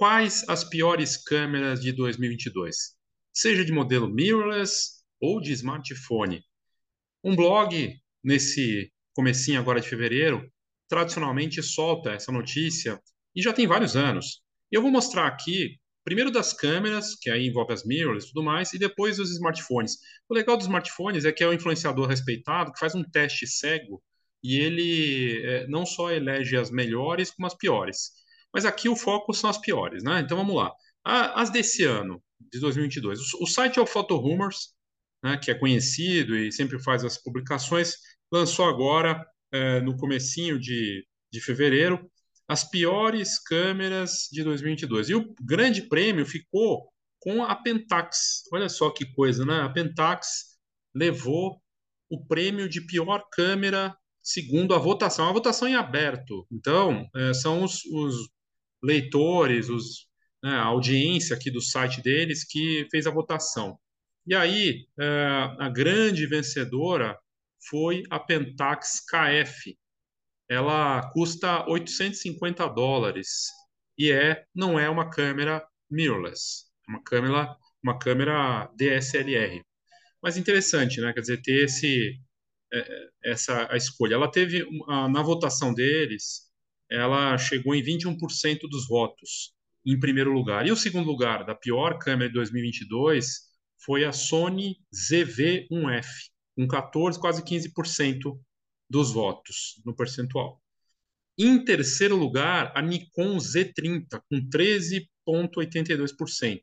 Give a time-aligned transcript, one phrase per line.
[0.00, 2.74] quais as piores câmeras de 2022,
[3.34, 6.42] seja de modelo mirrorless ou de smartphone.
[7.22, 7.94] Um blog
[8.24, 10.50] nesse comecinho agora de fevereiro
[10.88, 12.98] tradicionalmente solta essa notícia
[13.36, 14.40] e já tem vários anos.
[14.72, 18.72] Eu vou mostrar aqui primeiro das câmeras, que aí envolve as mirrorless e tudo mais,
[18.72, 19.98] e depois os smartphones.
[20.30, 24.02] O legal dos smartphones é que é um influenciador respeitado que faz um teste cego
[24.42, 28.19] e ele é, não só elege as melhores, como as piores.
[28.52, 30.20] Mas aqui o foco são as piores, né?
[30.20, 30.72] Então vamos lá.
[31.04, 32.22] As desse ano,
[32.52, 33.34] de 2022.
[33.34, 34.74] O, site é o Photo Rumors,
[35.22, 37.94] né, que é conhecido e sempre faz as publicações,
[38.32, 42.10] lançou agora, é, no comecinho de, de fevereiro,
[42.48, 45.10] as piores câmeras de 2022.
[45.10, 46.90] E o grande prêmio ficou
[47.20, 48.42] com a Pentax.
[48.52, 49.60] Olha só que coisa, né?
[49.60, 50.58] A Pentax
[50.94, 51.60] levou
[52.10, 55.28] o prêmio de pior câmera segundo a votação.
[55.28, 56.46] A votação em aberto.
[56.50, 58.28] Então, é, são os, os,
[58.82, 60.06] leitores, os,
[60.42, 63.78] né, a audiência aqui do site deles que fez a votação.
[64.26, 65.04] E aí, é,
[65.58, 67.18] a grande vencedora
[67.68, 69.76] foi a Pentax KF,
[70.48, 73.48] ela custa 850 dólares
[73.96, 79.62] e é não é uma câmera mirrorless, é uma câmera uma câmera DSLR.
[80.22, 81.12] Mas interessante, né?
[81.12, 82.20] Quer dizer, ter esse
[82.72, 84.14] é, essa a escolha.
[84.14, 84.64] Ela teve
[85.10, 86.49] na votação deles,
[86.90, 90.64] ela chegou em 21% dos votos em primeiro lugar.
[90.66, 93.50] E o segundo lugar da pior câmera de 2022
[93.84, 96.06] foi a Sony ZV-1F,
[96.56, 98.38] com 14, quase 15%
[98.88, 100.62] dos votos no percentual.
[101.38, 106.60] Em terceiro lugar, a Nikon Z30, com 13,82%.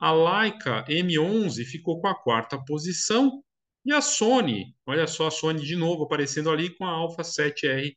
[0.00, 3.42] A Leica M11 ficou com a quarta posição.
[3.84, 7.94] E a Sony, olha só a Sony de novo aparecendo ali com a Alpha 7R5.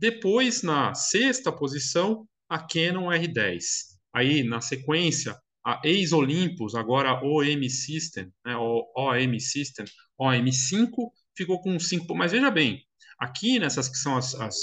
[0.00, 3.60] Depois, na sexta posição, a Canon R10.
[4.14, 9.84] Aí, na sequência, a ex-Olympus, agora OM System, né, OM System,
[10.18, 10.88] OM5,
[11.36, 12.14] ficou com 5.
[12.14, 12.82] Mas veja bem,
[13.18, 14.56] aqui nessas que são as, as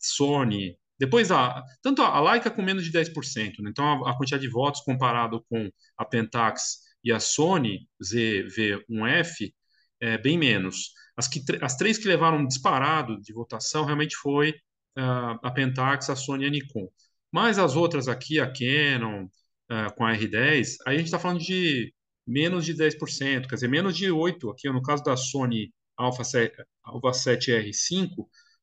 [0.00, 3.70] Sony, depois a tanto a Leica com menos de 10%, né?
[3.70, 9.52] então a, a, quantidade de votos comparado com a Pentax e a Sony ZV1F
[10.00, 10.92] é bem menos.
[11.18, 14.50] As, que, as três que levaram disparado de votação realmente foi
[14.96, 16.88] uh, a Pentax, a Sony e a Nikon.
[17.32, 21.40] Mas as outras aqui, a Canon, uh, com a R10, aí a gente está falando
[21.40, 21.92] de
[22.24, 24.52] menos de 10%, quer dizer, menos de 8%.
[24.52, 28.10] Aqui, no caso da Sony Alpha 7, Alpha 7R5,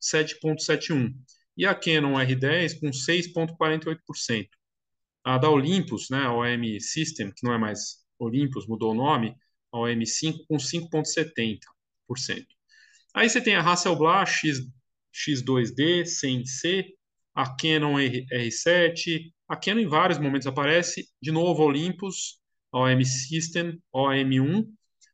[0.01, 1.13] 7,71%.
[1.57, 4.47] E a Canon R10 com 6,48%.
[5.25, 9.35] A da Olympus, né, a OM System, que não é mais Olympus, mudou o nome,
[9.73, 11.74] a OM5 com 5,70%.
[13.13, 14.59] Aí você tem a Hasselblad X,
[15.13, 16.85] X2D 100C,
[17.33, 22.39] a Canon R7, a Canon em vários momentos aparece, de novo Olympus,
[22.71, 24.65] OM System, OM1,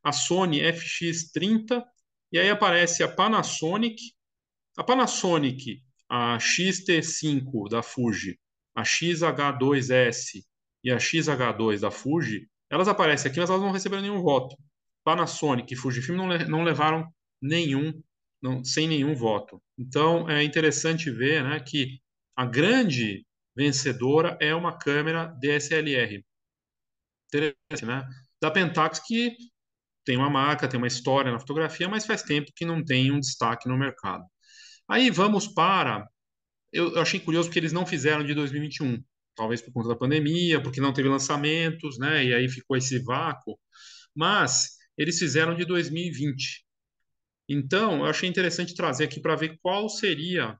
[0.03, 1.83] a Sony FX30,
[2.31, 4.01] e aí aparece a Panasonic,
[4.77, 8.39] a Panasonic, a XT5 da Fuji,
[8.75, 10.43] a XH2S
[10.83, 14.55] e a XH2 da Fuji, elas aparecem aqui, mas elas não receberam nenhum voto.
[15.03, 17.07] Panasonic e Fujifilm não, não levaram
[17.41, 18.01] nenhum,
[18.41, 19.61] não, sem nenhum voto.
[19.77, 21.99] Então é interessante ver né, que
[22.35, 23.25] a grande
[23.55, 26.23] vencedora é uma câmera DSLR.
[27.27, 28.07] Interessante, né?
[28.41, 29.35] Da Pentax, que
[30.05, 33.19] tem uma marca, tem uma história na fotografia, mas faz tempo que não tem um
[33.19, 34.25] destaque no mercado.
[34.87, 36.07] Aí vamos para.
[36.73, 39.03] Eu, eu achei curioso porque eles não fizeram de 2021,
[39.35, 42.25] talvez por conta da pandemia, porque não teve lançamentos, né?
[42.25, 43.59] E aí ficou esse vácuo.
[44.15, 46.63] Mas eles fizeram de 2020.
[47.49, 50.55] Então, eu achei interessante trazer aqui para ver qual seria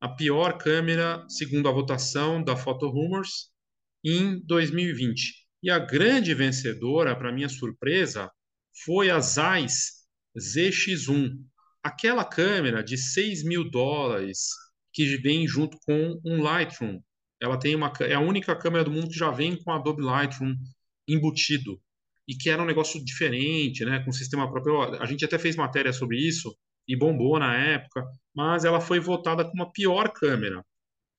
[0.00, 3.52] a pior câmera, segundo a votação da Photo Rumors,
[4.04, 5.46] em 2020.
[5.62, 8.28] E a grande vencedora, para minha surpresa,
[8.84, 11.36] foi a Zeiss ZX1,
[11.80, 14.48] aquela câmera de 6 mil dólares
[14.92, 17.00] que vem junto com um Lightroom.
[17.40, 20.56] Ela tem uma, é a única câmera do mundo que já vem com Adobe Lightroom
[21.06, 21.80] embutido
[22.28, 25.00] e que era um negócio diferente, né, com sistema próprio.
[25.02, 26.54] A gente até fez matéria sobre isso
[26.86, 28.04] e bombou na época,
[28.34, 30.62] mas ela foi votada como a pior câmera.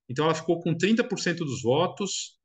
[0.08, 2.38] Então ela ficou com 30% dos votos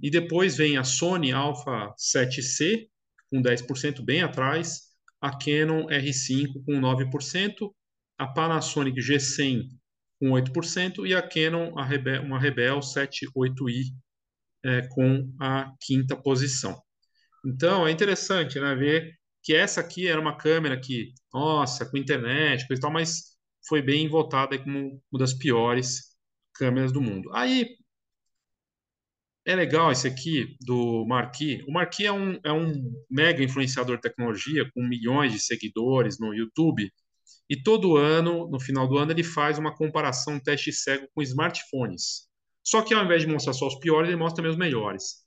[0.00, 2.86] e depois vem a Sony Alpha 7C
[3.30, 7.70] com 10% bem atrás, a Canon R5 com 9%,
[8.18, 9.68] a Panasonic G100
[10.20, 13.84] com 8% e a Canon a Rebel, uma Rebel 78i
[14.64, 16.80] é, com a quinta posição.
[17.44, 22.66] Então é interessante né, ver que essa aqui era uma câmera que, nossa, com internet,
[22.66, 23.36] coisa e tal, mas
[23.68, 26.16] foi bem votada como uma das piores
[26.54, 27.30] câmeras do mundo.
[27.34, 27.76] Aí
[29.44, 31.62] É legal esse aqui do Marquis.
[31.66, 36.32] O Marquis é um, é um mega influenciador de tecnologia com milhões de seguidores no
[36.32, 36.92] YouTube.
[37.50, 41.22] E todo ano, no final do ano, ele faz uma comparação, um teste cego com
[41.22, 42.28] smartphones.
[42.64, 45.24] Só que ao invés de mostrar só os piores, ele mostra também os melhores.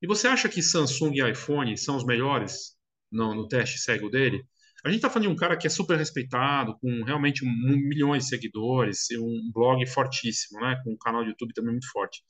[0.00, 2.76] E você acha que Samsung e iPhone são os melhores
[3.10, 4.44] no, no teste cego dele?
[4.84, 7.48] A gente está falando de um cara que é super respeitado, com realmente um,
[7.88, 10.80] milhões de seguidores, um blog fortíssimo, né?
[10.84, 12.22] com um canal de YouTube também muito forte.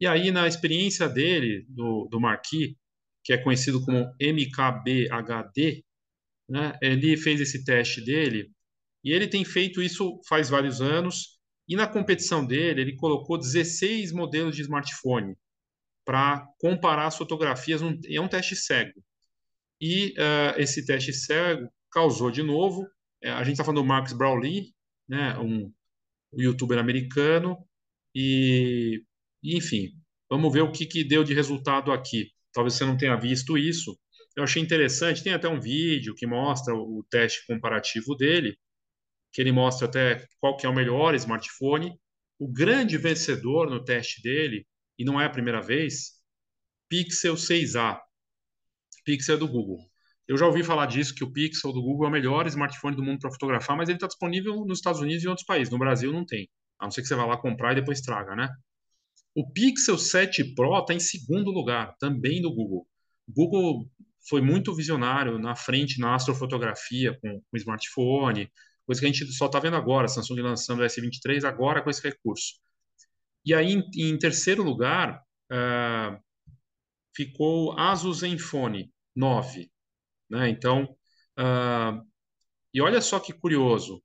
[0.00, 2.74] E aí, na experiência dele, do, do Marquis,
[3.22, 5.84] que é conhecido como MKBHD,
[6.48, 8.50] né, ele fez esse teste dele
[9.02, 11.38] e ele tem feito isso faz vários anos.
[11.68, 15.36] E na competição dele, ele colocou 16 modelos de smartphone
[16.06, 17.82] para comparar as fotografias.
[18.08, 19.02] É um teste cego.
[19.80, 22.82] E uh, esse teste cego causou de novo.
[23.22, 24.72] Uh, a gente está falando do Marcus Brownlee,
[25.08, 25.70] né, um,
[26.32, 27.58] youtuber americano,
[28.14, 29.02] e
[29.42, 29.90] enfim,
[30.30, 32.30] vamos ver o que, que deu de resultado aqui.
[32.52, 33.98] Talvez você não tenha visto isso.
[34.36, 38.56] Eu achei interessante, tem até um vídeo que mostra o teste comparativo dele,
[39.32, 41.98] que ele mostra até qual que é o melhor smartphone.
[42.38, 44.66] O grande vencedor no teste dele,
[44.98, 46.12] e não é a primeira vez,
[46.88, 48.00] Pixel 6a.
[49.04, 49.78] Pixel é do Google.
[50.28, 53.02] Eu já ouvi falar disso, que o Pixel do Google é o melhor smartphone do
[53.02, 55.72] mundo para fotografar, mas ele está disponível nos Estados Unidos e em outros países.
[55.72, 56.48] No Brasil não tem.
[56.78, 58.48] A não ser que você vá lá comprar e depois traga, né?
[59.34, 62.86] O Pixel 7 Pro está em segundo lugar, também do Google.
[63.28, 63.90] O Google
[64.28, 68.50] foi muito visionário na frente na astrofotografia com o smartphone,
[68.84, 72.02] coisa que a gente só está vendo agora, Samsung lançando o S23 agora com esse
[72.02, 72.54] recurso.
[73.46, 75.22] E aí, em, terceiro lugar,
[75.52, 76.20] uh,
[77.14, 79.70] ficou Asus Zenfone 9.
[80.28, 80.50] Né?
[80.50, 80.84] Então,
[81.38, 82.04] uh,
[82.74, 84.02] e olha só que curioso,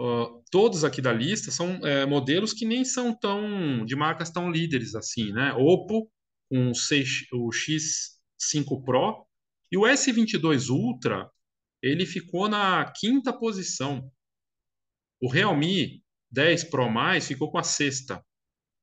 [0.00, 4.48] Uh, todos aqui da lista são é, modelos que nem são tão de marcas tão
[4.48, 5.52] líderes assim, né?
[5.54, 6.08] Oppo
[6.48, 9.26] com o X5 Pro
[9.72, 11.28] e o S22 Ultra
[11.82, 14.08] ele ficou na quinta posição.
[15.20, 16.00] O Realme
[16.30, 18.24] 10 Pro mais ficou com a sexta.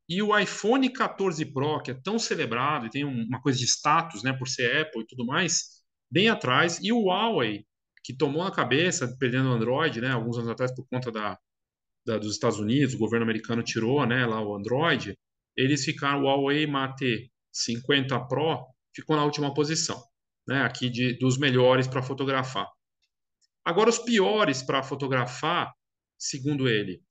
[0.07, 4.23] E o iPhone 14 Pro, que é tão celebrado e tem uma coisa de status,
[4.23, 6.79] né, por ser Apple e tudo mais, bem atrás.
[6.81, 7.65] E o Huawei
[8.05, 11.39] que tomou na cabeça, perdendo o Android, né, alguns anos atrás, por conta da,
[12.05, 15.17] da, dos Estados Unidos, o governo americano tirou né, lá o Android,
[15.57, 18.63] eles ficaram, o Huawei Mate 50 Pro
[18.93, 19.99] ficou na última posição,
[20.47, 22.67] né, aqui de, dos melhores para fotografar.
[23.65, 25.73] Agora, os piores para fotografar,
[26.15, 27.01] segundo ele,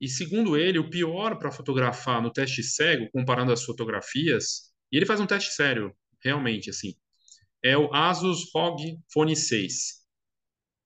[0.00, 5.06] e segundo ele, o pior para fotografar no teste cego, comparando as fotografias, e ele
[5.06, 5.94] faz um teste sério,
[6.24, 6.94] realmente, assim,
[7.62, 10.00] é o Asus ROG Phone 6.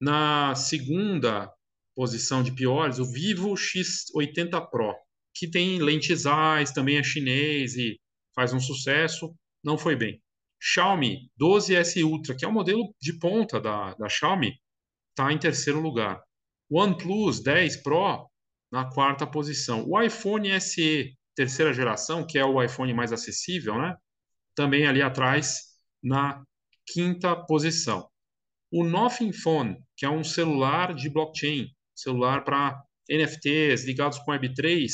[0.01, 1.51] Na segunda
[1.95, 4.95] posição de piores, o Vivo X80 Pro,
[5.33, 8.01] que tem lentes AIS, também é chinês e
[8.35, 10.21] faz um sucesso, não foi bem.
[10.61, 14.59] Xiaomi 12S Ultra, que é o modelo de ponta da, da Xiaomi,
[15.11, 16.21] está em terceiro lugar.
[16.71, 18.29] OnePlus 10 Pro
[18.75, 19.89] na quarta posição.
[19.89, 23.97] O iPhone SE terceira geração, que é o iPhone mais acessível, né?
[24.53, 25.61] Também ali atrás
[26.03, 26.43] na
[26.85, 28.09] quinta posição.
[28.73, 34.89] O Nothing Phone, que é um celular de blockchain, celular para NFTs ligados com Web3,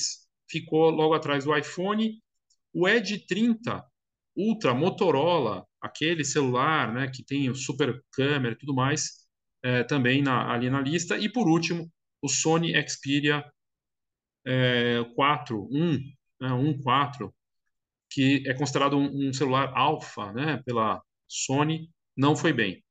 [0.51, 2.21] ficou logo atrás do iPhone.
[2.75, 3.83] O Edge 30
[4.37, 9.27] Ultra Motorola, aquele celular né, que tem o super câmera e tudo mais,
[9.65, 11.17] é, também na, ali na lista.
[11.17, 11.91] E por último,
[12.21, 13.43] o Sony Xperia
[14.47, 15.99] é, 4, 1,
[16.41, 17.35] né, 1 4,
[18.11, 22.83] que é considerado um, um celular alfa né, pela Sony, não foi bem.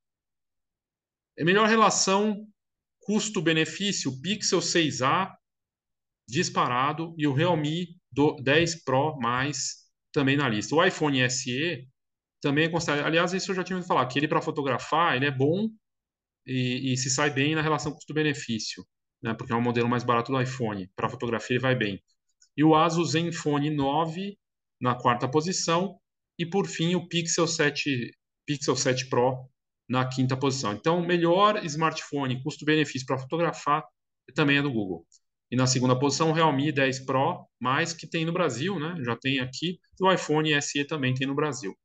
[1.37, 2.47] É melhor relação
[3.01, 5.33] custo-benefício, Pixel 6a
[6.27, 7.97] disparado e o Realme
[8.43, 10.75] 10 Pro mais também na lista.
[10.75, 11.87] O iPhone SE
[12.41, 13.05] também é considerado.
[13.05, 15.69] Aliás, isso eu já tinha ouvido falar, que ele para fotografar ele é bom
[16.45, 18.85] e, e, se sai bem na relação custo-benefício,
[19.21, 19.33] né?
[19.33, 20.89] Porque é um modelo mais barato do iPhone.
[20.95, 22.01] Para fotografia ele vai bem.
[22.55, 24.37] E o Asus Zenfone 9
[24.81, 25.99] na quarta posição
[26.37, 28.11] e por fim o Pixel 7
[28.45, 29.49] Pixel 7 Pro
[29.87, 30.73] na quinta posição.
[30.73, 33.83] Então, o melhor smartphone custo-benefício para fotografar
[34.35, 35.05] também é do Google.
[35.51, 38.95] E na segunda posição, o Realme 10 Pro, mais que tem no Brasil, né?
[39.03, 39.79] Já tem aqui.
[39.99, 41.75] E o iPhone SE também tem no Brasil.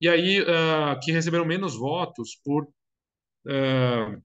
[0.00, 4.22] E aí, uh, que receberam menos votos por uh,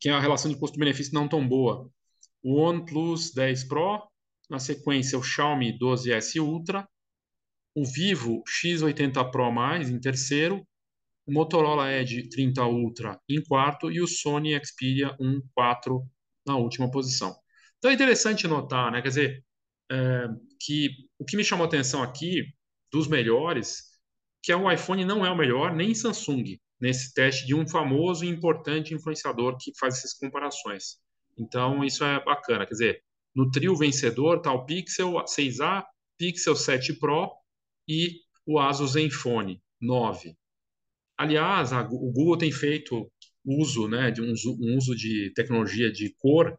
[0.00, 1.88] que a relação de custo-benefício não tão boa.
[2.42, 4.02] O OnePlus 10 Pro,
[4.48, 6.88] na sequência o Xiaomi 12S Ultra,
[7.74, 10.66] o Vivo X80 Pro+, em terceiro,
[11.26, 16.02] o Motorola Edge 30 Ultra em quarto e o Sony Xperia 1.4
[16.46, 17.36] na última posição.
[17.78, 19.00] Então é interessante notar, né?
[19.00, 19.44] Quer dizer,
[19.90, 20.28] é,
[20.58, 22.44] que o que me chamou a atenção aqui
[22.92, 23.82] dos melhores,
[24.42, 28.24] que é o iPhone não é o melhor, nem Samsung, nesse teste de um famoso
[28.24, 30.98] e importante influenciador que faz essas comparações.
[31.38, 32.66] Então, isso é bacana.
[32.66, 33.02] Quer dizer,
[33.34, 35.84] no trio vencedor está o Pixel 6a,
[36.18, 37.30] Pixel 7 Pro
[37.88, 40.34] e o Asus Zenfone 9.
[41.16, 43.10] Aliás, a, o Google tem feito
[43.44, 46.58] uso, né, de um, um uso de tecnologia de cor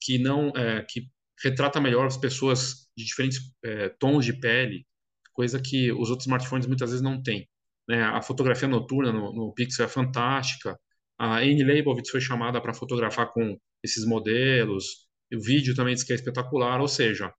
[0.00, 1.08] que não é, que
[1.42, 4.86] retrata melhor as pessoas de diferentes é, tons de pele,
[5.32, 7.48] coisa que os outros smartphones muitas vezes não têm.
[7.88, 8.02] Né?
[8.02, 10.78] A fotografia noturna no, no Pixel é fantástica.
[11.18, 15.06] A Anne Leibovitz foi chamada para fotografar com esses modelos.
[15.32, 16.80] O vídeo também diz que é espetacular.
[16.80, 17.32] Ou seja,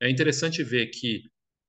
[0.00, 1.22] é interessante ver que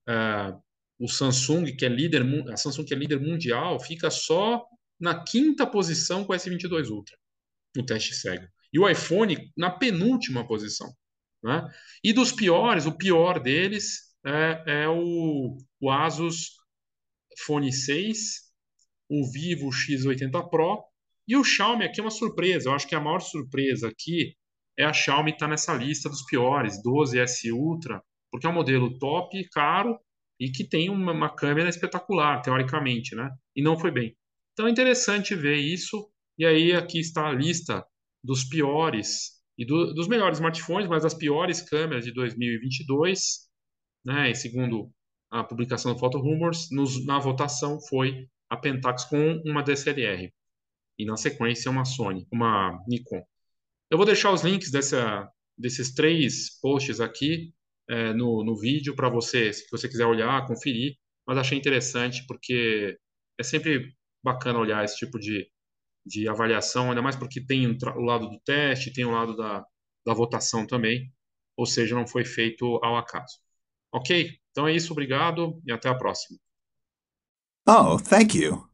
[0.10, 0.62] uh,
[1.00, 4.66] o Samsung, que é líder, a Samsung que é líder mundial, fica só
[5.00, 7.18] na quinta posição com o S22 Ultra
[7.76, 8.46] no teste cego.
[8.72, 10.94] E o iPhone na penúltima posição.
[11.44, 11.68] Né?
[12.04, 16.61] E dos piores, o pior deles é, é o, o Asus
[17.46, 18.52] Fone 6,
[19.10, 20.84] o Vivo X80 Pro
[21.28, 22.70] e o Xiaomi aqui é uma surpresa.
[22.70, 24.36] Eu acho que a maior surpresa aqui
[24.78, 28.98] é a Xiaomi estar tá nessa lista dos piores, 12S Ultra, porque é um modelo
[28.98, 30.00] top, caro
[30.40, 33.30] e que tem uma, uma câmera espetacular, teoricamente, né?
[33.56, 34.16] E não foi bem.
[34.54, 36.10] Então é interessante ver isso.
[36.38, 37.86] E aí aqui está a lista
[38.24, 43.48] dos piores e do, dos melhores smartphones, mas as piores câmeras de 2022,
[44.04, 44.32] né?
[44.32, 44.92] E segundo
[45.32, 50.32] a publicação do Photo Rumors, nos, na votação foi a Pentax com uma DSLR
[51.00, 53.24] e na sequência uma Sony, uma Nikon.
[53.90, 57.54] Eu vou deixar os links dessa, desses três posts aqui
[57.90, 60.96] é, no, no vídeo para você, se você quiser olhar, conferir,
[61.26, 62.98] mas achei interessante porque
[63.38, 65.50] é sempre bacana olhar esse tipo de,
[66.06, 69.66] de avaliação, ainda mais porque tem o lado do teste, tem o lado da,
[70.06, 71.12] da votação também,
[71.58, 73.41] ou seja, não foi feito ao acaso.
[73.92, 74.40] Ok?
[74.52, 76.40] Então é isso, obrigado e até a próxima.
[77.68, 78.71] Oh, thank you.